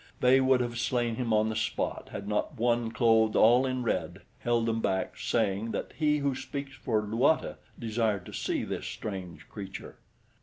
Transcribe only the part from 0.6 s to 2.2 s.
have slain him on the spot